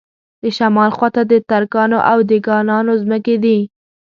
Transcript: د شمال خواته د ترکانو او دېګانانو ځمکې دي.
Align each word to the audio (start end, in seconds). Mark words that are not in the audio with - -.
د 0.41 0.43
شمال 0.57 0.89
خواته 0.97 1.21
د 1.31 1.33
ترکانو 1.49 1.97
او 2.11 2.17
دېګانانو 2.29 2.93
ځمکې 3.03 3.35
دي. 3.43 3.59